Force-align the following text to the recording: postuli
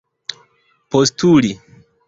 postuli 0.89 1.53